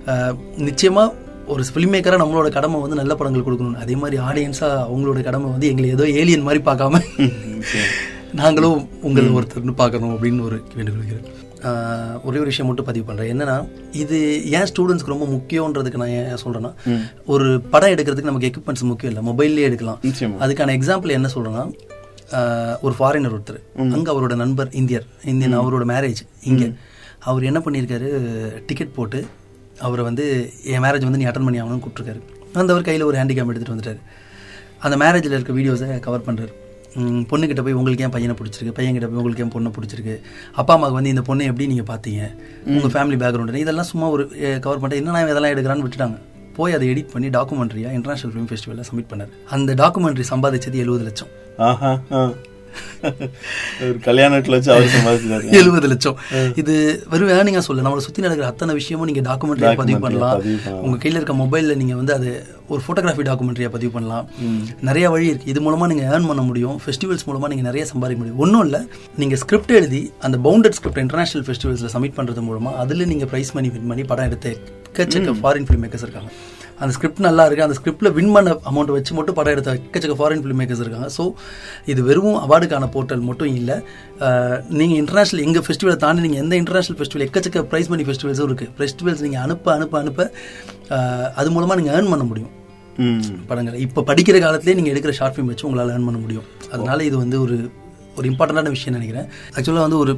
[0.07, 1.05] அஹ், நிச்சயமா
[1.47, 5.69] ஒரு ஃபிலிம் மேக்கராக நம்மளோட கடமை வந்து நல்ல படங்கள் கொடுக்கணும் அதே மாதிரி ஆடியன்ஸாக அவங்களோட கடமை வந்து
[5.71, 7.01] எங்களை ஏதோ ஏலியன் மாதிரி பார்க்காம
[8.39, 11.27] நாங்களும் உங்களை ஒருத்தர்னு பார்க்கணும் அப்படின்னு ஒரு வேண்டுகொள்கிறேன்
[12.23, 13.55] ஒரே ஒரு விஷயம் மட்டும் பதிவு பண்ணுறேன் என்னன்னா
[13.93, 14.17] இது
[14.55, 16.71] ஏன் ஸ்டூடெண்ட்ஸ்க்கு ரொம்ப முக்கியன்றதுக்கு நான் ஏன் சொல்கிறேன்னா
[17.25, 19.23] ஒரு படம் எடுக்கிறதுக்கு நமக்கு எக்யூப்மெண்ட்ஸ் முக்கியம் இல்லை.
[19.29, 19.99] மொபைல்லே எடுக்கலாம்.
[20.43, 21.63] அதுக்கான எக்ஸாம்பிள் என்ன சொல்றேன்னா
[22.31, 23.59] ஆஹ், ஒரு ஃபாரினர் ஒருத்தர்.
[23.87, 25.03] அங்க அவரோட நண்பர் இந்தியர்.
[25.25, 26.63] இந்தியன் அவரோட மேரேஜ் இங்க.
[27.21, 28.07] அவர் என்ன பண்ணியிருக்காரு?
[28.67, 29.19] டிக்கெட் போட்டு
[29.87, 30.25] அவரை வந்து
[30.73, 32.21] என் மேரேஜ் வந்து நீ அட்டன் பண்ணி ஆகணும்னு கூப்பிட்டுருக்காரு.
[32.59, 33.99] அந்த அவர் கையில் ஒரு ஹேண்டிகேம் எடுத்துகிட்டு வந்துட்டாரு.
[34.85, 36.53] அந்த மேரேஜில் இருக்க வீடியோஸை கவர் பண்ணுறாரு
[37.31, 38.75] பொண்ணுக்கிட்ட போய் உங்களுக்கு ஏன் பையனை பிடிச்சிருக்கு?
[38.77, 40.15] பையன்கிட்ட போய் உங்களுக்கு ஏன் பொண்ணை பிடிச்சிருக்கு?
[40.59, 42.21] அப்பா அம்மாவுக்கு வந்து இந்த பொண்ணை எப்படி நீங்கள் பார்த்தீங்க
[42.75, 44.25] உங்கள் ஃபேமிலி பேக்ரவுண்டு இதெல்லாம் சும்மா ஒரு
[44.65, 46.17] கவர் பண்ணிட்டு என்ன நான் இதெல்லாம் எடுக்கிறான்னு விட்டுட்டாங்க.
[46.57, 49.31] போய் அதை எடிட் பண்ணி டாக்குமெண்ட்ரியாக இன்டர்நேஷனல் ஃபிலிம் ஃபெஸ்டிவலில் சப்மிட் பண்ணார்.
[49.57, 51.31] அந்த டாக்குமெண்ட்ரி சம்பாதிச்சது எழுபது லட்சம்.
[54.07, 56.17] கல்யாணத்துல வச்சு அவர் சம்பாதிச்சாரு எழுபது லட்சம்.
[56.55, 60.41] இது வெறும் ஏர்னிங்கா சொல்ல நம்மளை சுத்தி நடக்கிற அத்தனை விஷயமும் நீங்க டாக்குமெண்ட்ரியா பதிவு பண்ணலாம்.
[60.85, 62.29] உங்க கையில இருக்க மொபைல்ல நீங்க வந்து அது
[62.67, 64.29] ஒரு போட்டோகிராஃபி டாக்குமெண்ட்ரியா பதிவு பண்ணலாம்.
[64.81, 65.49] நிறைய வழி இருக்கு.
[65.49, 66.79] இது மூலமா நீங்க ஏர்ன் பண்ண முடியும்.
[66.85, 68.39] ஃபெஸ்டிவல்ஸ் மூலமா நீங்க நிறைய சம்பாதிக்க முடியும்.
[68.39, 68.85] ஒன்றும் இல்ல.
[69.17, 73.69] நீங்க ஸ்கிரிப்ட் எழுதி அந்த பவுண்டட் ஸ்கிரிப்ட் இன்டர்நேஷனல் ஃபெஸ்டிவல்ஸ்ல சப்மிட் பண்றது மூலமா அதுல நீங்க பிரைஸ் மணி
[73.69, 74.53] வின் பண்ணி படம் எடுத்து
[74.93, 76.31] எக்கச்சக்க ஃபாரின் ஃபிலிம் மேக்கர்ஸ் இருக்காங்க.
[76.81, 80.41] அந்த ஸ்கிரிப்ட் நல்லா இருக்கு அந்த ஸ்கிரிப்ட்ல வின் பண்ண அமௌண்ட் வச்சு மட்டும் படம் எடுத்த எக்கச்சக்க ஃபாரின்
[80.43, 81.07] ஃபிலிம் மேக்கர்ஸ் இருக்காங்க.
[81.17, 81.23] ஸோ
[81.91, 83.77] இது வெறும் அவார்டுக்கான போர்ட்டல் மட்டும் இல்லை.
[84.79, 89.23] நீங்கள் இன்டர்நேஷனல் எங்கள் ஃபெஸ்டிவலை தாண்டி நீங்கள் எந்த இன்டர்நேஷனல் ஃபெஸ்டிவல் எக்கச்சக்க ப்ரைஸ் மணி ஃபெஸ்டிவல்ஸும் இருக்குது ஃபெஸ்டிவல்ஸ்
[89.27, 90.29] நீங்கள் அனுப்ப அனுப்ப அனுப்ப
[91.39, 92.53] அது மூலமாக நீங்கள் ஏர்ன் பண்ண முடியும்.
[93.49, 93.77] படங்களை.
[93.85, 96.45] இப்போ படிக்கிற காலத்திலே நீங்கள் எடுக்கிற ஷார்ட் ஃபிலிம் வச்சு உங்களால் ஏர்ன் பண்ண முடியும்.
[96.73, 97.57] அதனால இது வந்து ஒரு
[98.17, 99.27] ஒரு இம்பார்ட்டண்ட்டான விஷயம் நினைக்கிறேன்.
[99.55, 100.13] ஆக்சுவலாக வந்து ஒரு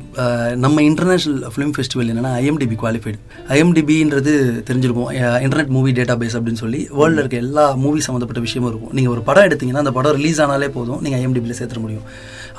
[0.65, 3.19] நம்ம இன்டர்நேஷ்னல் ஃபிலிம் ஃபெஸ்டிவல் என்னென்னா ஐஎம்டிபி குவாலிஃபைடு
[3.57, 4.33] ஐஎம்டிபின்றது
[4.69, 5.09] தெரிஞ்சிருக்கும்.
[5.45, 8.95] இன்டர்நெட் மூவி டேட்டா பேஸ் அப்படின்னு சொல்லி வேர்ல்டில் இருக்க எல்லா மூவி சம்மந்தப்பட்ட விஷயமும் இருக்கும்.
[8.99, 12.07] நீங்கள் ஒரு படம் எடுத்தீங்கன்னா அந்த படம் ரிலீஸ் ஆனாலே போதும் நீங்கள் ஐஎம்டிபியில் சேர்த்துட முடியும்.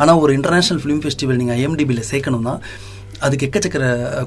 [0.02, 2.54] ஆனால் ஒரு இன்டர்நேஷ்னல் ஃபிலிம் ஃபெஸ்டிவல் நீங்கள் ஐஎம்டிபியில் சேர்க்கணும்னா
[3.26, 3.78] அதுக்கு எக்கச்சக்க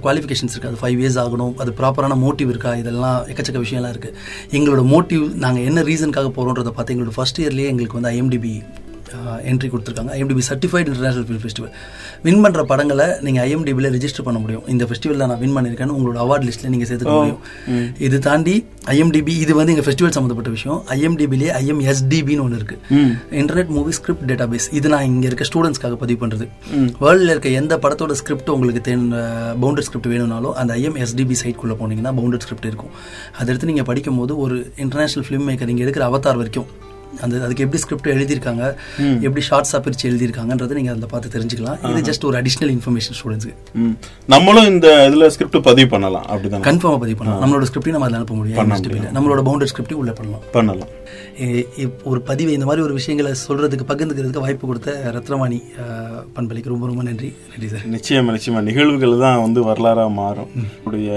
[0.05, 4.15] குவாலிஃபிகேஷன்ஸ் இருக்குது அது ஃபைவ் இயர்ஸ் ஆகணும் அது ப்ராப்பரான மோட்டிவ் இருக்கா இதெல்லாம் எக்கச்சக்க விஷயம்லாம் இருக்குது
[4.57, 8.53] எங்களோட மோட்டிவ் நாங்கள் என்ன ரீசனுக்காக போகிறோன்றதை பார்த்து எங்களோட ஃபஸ்ட் இயர்லேயே எங்களுக்கு வந்து ஐஎம்டிபி
[9.51, 10.11] என்ட்ரி கொடுத்துருக்காங்க.
[10.17, 11.71] IMDb certified international film festival
[12.25, 14.63] win பண்ணுற படங்களை நீங்கள் ஐஎம்டிபியில் ரெஜிஸ்டர் பண்ண முடியும்.
[14.73, 17.41] இந்த ஃபெஸ்டிவலில் நான் வின் பண்ணியிருக்கேன்னு உங்களோட அவார்ட் லிஸ்ட்டில் நீங்கள் சேர்த்துக்க முடியும்.
[18.07, 18.55] இது தாண்டி
[18.95, 20.79] ஐஎம்டிபி இது வந்து எங்கள் ஃபெஸ்டிவல் சம்மந்தப்பட்ட விஷயம்.
[20.97, 23.05] ஐஎம்டிபிலேயே ஐஎம்எஸ்டிபின்னு ஒன்று இருக்குது
[23.41, 26.47] இன்டர்நெட் மூவி ஸ்கிரிப்ட் டேட்டாபேஸ் இது நான் இங்கே இருக்க ஸ்டூடெண்ட்ஸ்க்காக பதிவு பண்ணுறது
[27.03, 29.05] வேர்ல்டில் இருக்க எந்த படத்தோட ஸ்கிரிப்ட் உங்களுக்கு தென்
[29.63, 32.93] பவுண்டட் ஸ்கிரிப்ட் வேணும்னாலும் அந்த ஐஎம்எஸ்டிபி சைட்குள்ளே போனீங்கன்னா பவுண்டட் ஸ்கிரிப்ட் இருக்கும்.
[33.39, 36.69] அதை எடுத்து நீங்கள் படிக்கும் போது ஒரு இன்டர்நேஷனல் ஃபிலிம் மேக்கர் நீங்கள் எடுக்கிற அவதார் வரைக்கும்
[37.23, 38.63] அந்த அதுக்கு எப்படி ஸ்கிரிப்ட் எழுதியிருக்காங்க
[39.27, 41.79] எப்படி ஷார்ட்ஸாக பிரித்து எழுதியிருக்காங்கன்றதை நீங்கள் அதில் பார்த்து தெரிஞ்சுக்கலாம்.
[41.91, 43.55] இது ஜஸ்ட் ஒரு அடிஷ்னல் இன்ஃபர்மேஷன் ஸ்டூடெண்ட்ஸ்க்கு.
[44.35, 46.63] நம்மளும் இந்த இதுல ஸ்கிரிப்ட் பதிவு பண்ணலாம் அப்படிதானே?
[46.69, 47.43] கன்ஃபார்மாக பதிவு பண்ணலாம்.
[47.43, 49.15] நம்மளோட ஸ்கிரிப்டையும் நம்ம அதில் அனுப்ப முடியும்.
[49.19, 50.43] நம்மளோட பவுண்டட் ஸ்கிரிப்டையும் உள்ள பண்ணலாம்.
[50.57, 50.91] பண்ணலாம்.
[52.03, 55.59] ஒரு பதிவை இந்த மாதிரி ஒரு விஷயங்களை சொல்றதுக்கு பகிர்ந்துக்கிறதுக்கு வாய்ப்பு கொடுத்த ரத்னவாணி
[56.35, 57.29] பண்பலைக்கு ரொம்ப ரொம்ப நன்றி.
[57.51, 57.87] நன்றி சார்.
[57.95, 58.61] நிச்சயமா நிச்சயமா.
[58.69, 60.53] நிகழ்வுகள் தான் வந்து வரலாறா மாறும்.
[60.85, 61.11] உடைய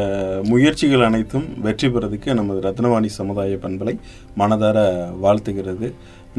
[0.45, 3.97] முயற்சிகள் அனைத்தும் வெற்றி பெறதுக்கு நமது ரத்னவாணி சமுதாய பண்பலை
[4.39, 4.79] மனதார
[5.25, 5.89] வாழ்த்துகிறது.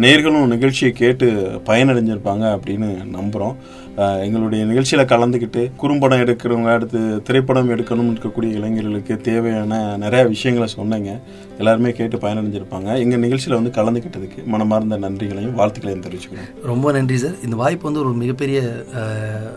[0.04, 1.28] நேர்களும் நிகழ்ச்சியை கேட்டு
[1.66, 3.56] பயனடைஞ்சிருப்பாங்க அப்படின்னு நம்புகிறோம்
[3.98, 11.20] எங்களுடைய நிகழ்ச்சியில் கலந்துக்கிட்டு குறும்படம் எடுக்கிறவங்க அடுத்து திரைப்படம் எடுக்கணும்னு இருக்கக்கூடிய இளைஞர்களுக்கு தேவையான நிறைய விஷயங்களை சொன்னீங்க.
[11.58, 12.98] எல்லாருமே கேட்டு பயனடைஞ்சிருப்பாங்க.
[13.04, 17.38] எங்கள் நிகழ்ச்சியில் வந்து கலந்துக்கிட்டதுக்கு மனமார்ந்த நன்றிகளையும் வாழ்த்துக்களையும் தெரிவிச்சுக்கிறோம் ரொம்ப நன்றி சார்.
[17.44, 18.62] இந்த வாய்ப்பு வந்து ஒரு மிகப்பெரிய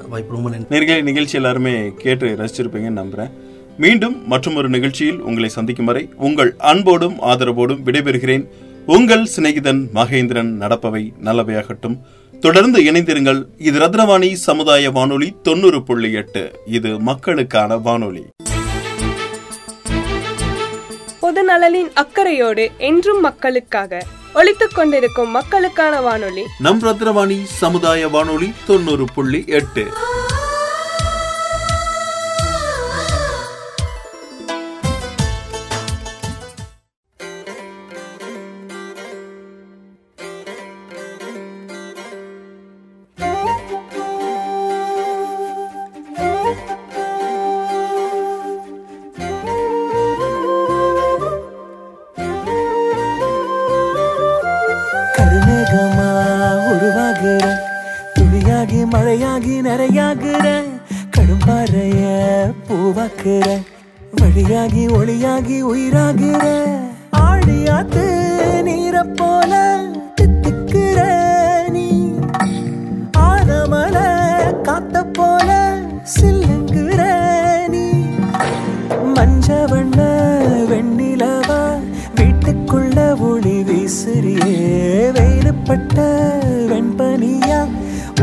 [0.09, 0.35] வாய்ப்பு.
[0.35, 0.79] ரொம்ப நன்றி.
[0.79, 3.31] நேர்களை நிகழ்ச்சி எல்லாருமே கேட்டு ரசிச்சிருப்பீங்கன்னு நம்புறேன்.
[3.79, 8.47] மீண்டும் மற்றும் ஒரு நிகழ்ச்சியில் உங்களை சந்திக்கும் வரை உங்கள் அன்போடும் ஆதரவோடும் விடைபெறுகிறேன்.
[8.87, 11.99] உங்கள் சிநேகிதன் மகேந்திரன் நடப்பவை நல்லவையாகட்டும்.
[12.41, 13.45] தொடர்ந்து இணைந்திருங்கள்.
[13.59, 16.61] இது ரத்னவாணி சமுதாய வானொலி தொண்ணூறு புள்ளி எட்டு.
[16.67, 18.27] இது மக்களுக்கான வானொலி.
[21.21, 26.43] பொது நலனின் அக்கறையோடு என்றும் மக்களுக்காக ஒலித்துக் கொண்டிருக்கும் மக்களுக்கான வானொலி.
[26.59, 29.87] நம் ரத்னவாணி சமுதாய வானொலி தொண்ணூறு புள்ளி எட்டு.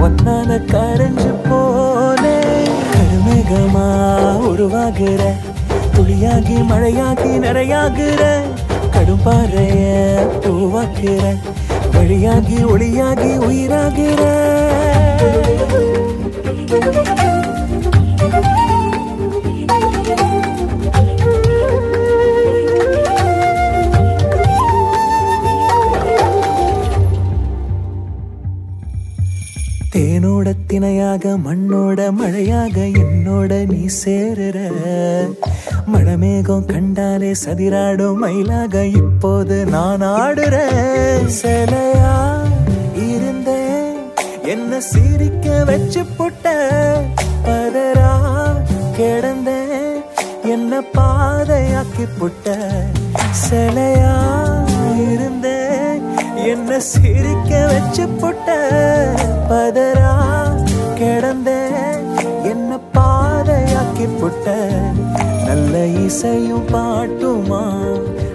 [0.04, 2.38] ஒன்னால கரைஞ்சு போலே.
[2.94, 3.88] கருமேகமா
[4.50, 5.22] உருவாகிற
[5.96, 8.24] துளியாகி மழையாகி நிறையாகிற
[8.92, 9.84] கடும் பாறைய
[10.44, 11.24] பூவாக்கிற
[11.94, 14.22] வழியாகி ஒளியாகி உயிராகிற.
[30.76, 34.58] திணையாக மண்ணோட மழையாக என்னோட நீ சேருற.
[35.94, 40.56] மழமேகம் கண்டாலே சதிராடும் மயிலாக இப்போது நான் ஆடுற.
[41.42, 42.42] சிலையா
[42.96, 43.96] இருந்தேன்
[44.44, 46.56] என்ன சிரிக்க வச்சு புட்ட.
[47.46, 48.14] பதரா
[48.98, 50.04] கிடந்தேன்
[50.44, 52.58] என்ன பாதையாக்கி புட்ட.
[53.50, 54.25] சிலையா
[56.56, 58.50] என்ன சிரிக்க வச்சு போட்ட
[59.50, 60.12] பதரா
[60.96, 61.70] கிடந்த
[62.44, 64.56] என்ன பாதையாக்கி போட்ட?
[65.46, 67.64] நல்ல இசையும் பாட்டுமா?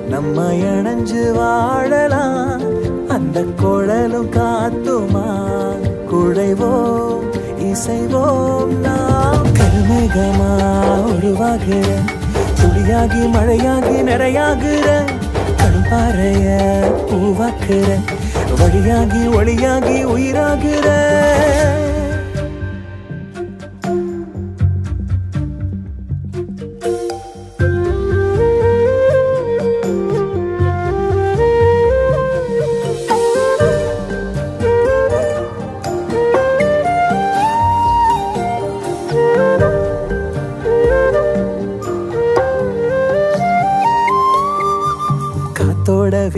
[0.08, 2.60] நம்ம இணைஞ்சு வாழலாம்.
[3.08, 5.26] அந்த குழலும் காத்துமா?
[6.12, 7.24] குழைவோம்
[7.58, 9.46] இசைவோம் நாம்.
[9.52, 10.52] கருமேகமா
[11.04, 12.08] உருவாகிறேன்
[12.60, 14.88] துளியாகி மழையாகி நிறையாகிற
[15.90, 16.48] கண்பாறைய
[17.08, 17.88] பூவாக்குற
[18.58, 20.86] வழியாகி ஒளியாகி உயிராகிற.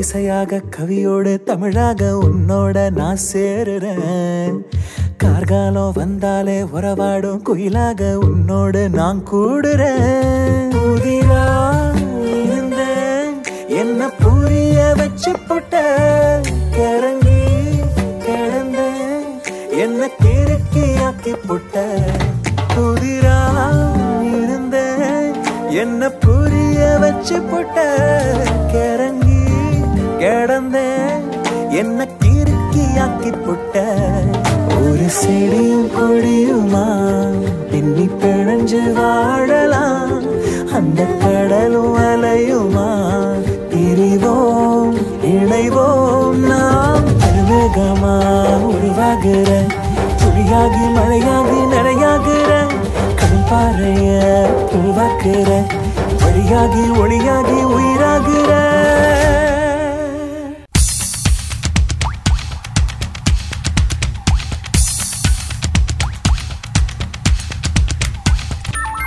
[0.03, 4.57] இசையாக கவியோடு தமிழாக உன்னோட நான் சேருறேன்.
[5.17, 10.73] கார்காலம் வந்தாலே உறவாடும் குயிலாக உன்னோடு நான் கூடுறேன்.
[10.77, 11.45] புதிரா
[12.35, 13.31] இருந்தேன்
[13.81, 15.83] என்ன புரிய வச்சு போட்ட
[16.77, 17.41] கிறங்கி
[18.27, 19.29] கிடந்தேன்
[19.85, 21.85] என்ன கிறுக்கி ஆக்கி போட்ட
[22.75, 23.39] புதிரா
[24.35, 25.33] இருந்தேன்
[25.83, 27.79] என்ன புரிய வச்சு போட்ட
[30.73, 33.83] கிடந்தேன் என்ன கிறுக்கி புட்ட.
[34.75, 36.87] ஒரு செடியும் கொடியுமா?
[37.71, 40.23] பின்னி பிழைஞ்சு வாழலாம்.
[40.73, 42.91] அந்த கடலும் அலையுமா?
[43.71, 46.35] பிரிவோம் இணைவோம்.
[46.35, 48.17] நாம் பருவகமா
[48.63, 49.63] உருவாகிற
[50.17, 52.51] துளியாகி மழையாகி நிறையாகிற
[53.21, 54.21] கண்பாறைய
[54.73, 55.51] உருவாக்குற
[56.23, 58.72] வழியாகி ஒளியாகி உயிராகிற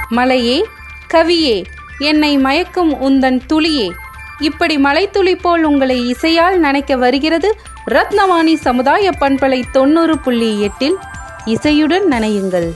[0.10, 0.66] மலையே
[1.14, 1.66] கவியே
[1.98, 3.92] என்னை மயக்கும் உந்தன் துளியே.
[4.40, 7.60] இப்படி மலைத்துளி போல் உங்களை இசையால் நனைக்க வருகிறது
[7.92, 10.98] ரத்னவாணி சமுதாய பண்பலை தொண்ணூறு புள்ளி எட்டில்.
[11.46, 12.74] இசையுடன் நனையுங்கள்.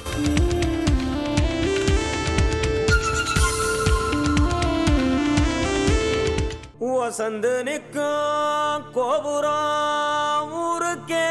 [6.80, 11.28] வசந்து நிற்கும் கோபுரம் ஊருக்கே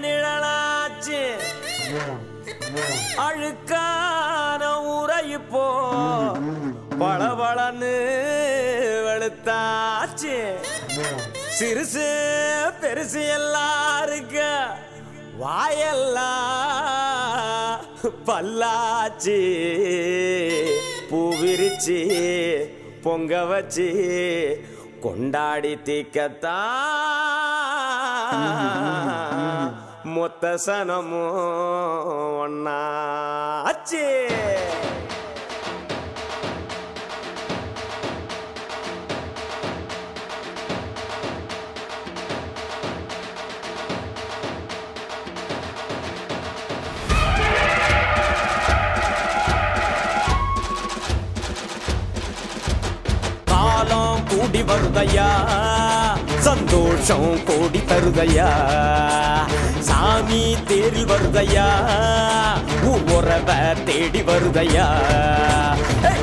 [0.00, 1.22] நிழலாச்சு.
[3.16, 3.69] அழுக்கான
[11.60, 12.08] சிறுசு
[12.80, 14.38] பெருசு எல்லாருக்க
[15.38, 16.38] வாயெல்லாம்
[18.26, 19.38] பல்லாச்சி
[21.10, 21.98] பூ விரிச்சு
[23.02, 23.88] பொங்க வச்சு
[25.00, 26.56] கொண்டாடி தீக்கத்தா.
[30.14, 31.38] மொத்த சனமும்
[32.44, 34.06] ஒன்னாச்சே
[54.52, 55.26] கூடி வருதையா?
[56.38, 58.46] சந்தோஷம் கோடி தருதையா?
[59.88, 61.66] சாமி தேரில் வருதையா?
[63.10, 63.48] உறவ
[63.84, 64.86] தேடி வருதையா?
[66.10, 66.22] ஏய்,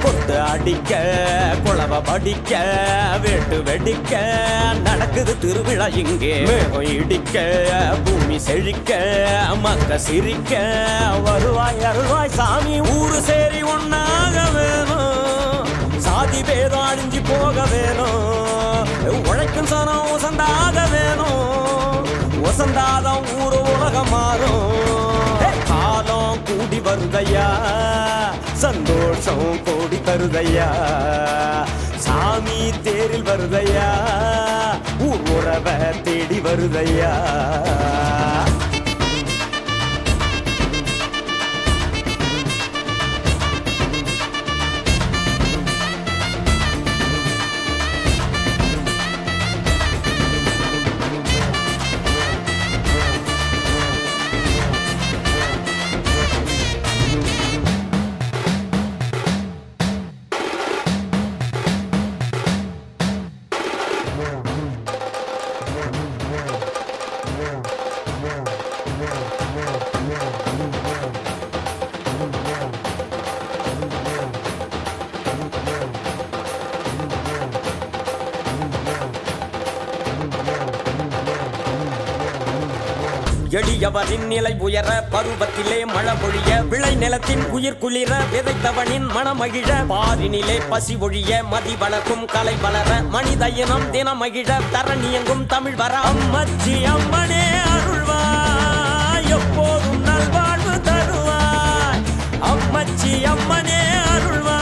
[0.49, 0.91] அடிக்க
[1.65, 2.51] குழவ படிக்க
[3.23, 4.13] வேட்டு வெடிக்க
[4.83, 6.33] நடக்குது திருவிழா இங்கே.
[6.49, 7.35] மேகம் இடிக்க
[8.05, 8.91] பூமி செழிக்க
[9.63, 10.53] மக்க சிரிக்க
[11.27, 15.65] வருவாய் அருள்வாய் சாமி ஊரு சேரி ஒன்னாக வேணும்.
[15.99, 17.16] சாதி பேதம் அழிஞ்சு
[19.65, 22.05] சனம் உசந்தாக வேணும்.
[22.43, 24.75] உசந்தாதான் ஊர் உலகம் மாறும்.
[25.67, 27.47] காலம் கூடி வருதையா?
[28.53, 30.69] சந்தோஷம் கோடி தருதையா?
[31.97, 33.89] சாமி தேரில் வருதையா?
[34.99, 37.13] ஊர் உறவ தேடி வருதையா?
[83.49, 89.69] எளியவரின் நிலை உயர பருவத்திலே மழை பொழிய விளை நிலத்தின் உயிர் குளிர விதைத்தவனின் மனமகிழ.
[89.89, 95.95] பாரினிலே பசி ஒழிய மதி வளர்க்கும் கலை வளர மனித இனம் தினமகிழ தரணியங்கும் தமிழ் வர.
[95.95, 102.01] அம்மச்சி அம்மனே அருள்வாய் எப்போதும் நல்வாழ்வு தருவாய்.
[102.39, 103.79] அம்மச்சி அம்மனே
[104.13, 104.56] அருள்வாய்.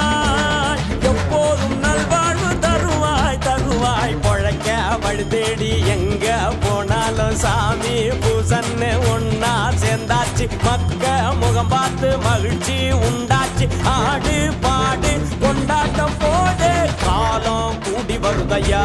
[5.05, 10.45] பழுதேடி எங்க போனாலும் சாமி பூசன்னு ஒன்னா சேர்ந்தாச்சு.
[10.63, 11.07] மக்க
[11.39, 13.65] முகம் பார்த்து மகிழ்ச்சி உண்டாச்சு.
[13.83, 16.71] ஆடு பாடு கொண்டாட்டம் போது
[17.05, 18.83] காலம் கூடி வருதையா?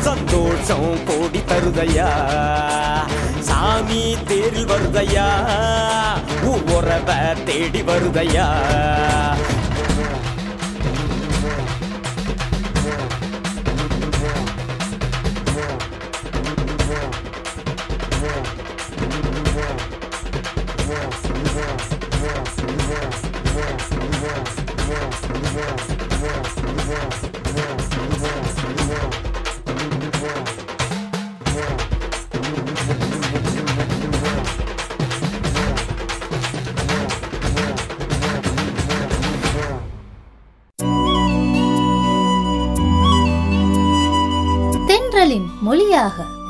[0.00, 2.08] சந்தோஷம் கோடி தருதையா?
[3.40, 5.28] சாமி தேரில் வருதையா?
[6.44, 8.46] உறவை தேடி வருதையா?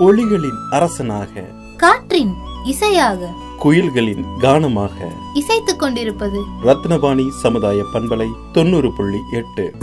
[0.00, 1.46] ஒளிகளின் அரசனாக.
[1.76, 2.34] காற்றின்
[2.64, 3.28] இசையாக.
[3.64, 5.12] குயில்களின் கானமாக.
[5.34, 6.42] இசைத்துக் கொண்டிருப்பது.
[6.62, 9.74] ரத்னபாணி சமுதாய பண்பலை தொண்ணூறு புள்ளி எட்டு.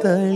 [0.00, 0.29] அழகு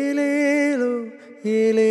[0.00, 0.92] ఏలేలు
[1.58, 1.90] ఏలే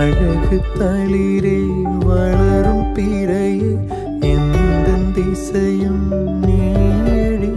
[0.00, 1.58] அழகு தளிரே
[2.04, 3.72] வளரும் பிறையே
[4.30, 6.04] எந்த திசையும்
[6.44, 7.52] நீடி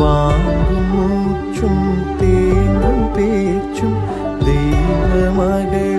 [0.00, 1.84] வாங்கும் மூச்சும்
[2.20, 3.98] தேங்கும் பேச்சும்
[4.44, 5.93] தெய்வமகள்